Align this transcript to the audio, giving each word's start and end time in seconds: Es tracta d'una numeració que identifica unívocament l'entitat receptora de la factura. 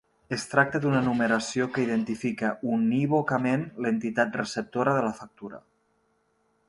Es 0.35 0.43
tracta 0.51 0.79
d'una 0.85 1.01
numeració 1.07 1.67
que 1.75 1.83
identifica 1.83 2.51
unívocament 2.77 3.67
l'entitat 3.87 4.41
receptora 4.43 4.97
de 4.99 5.05
la 5.11 5.17
factura. 5.21 5.61